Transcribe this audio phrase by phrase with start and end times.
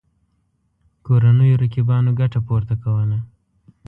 [1.05, 3.19] کورنیو رقیبانو ګټه پورته کوله.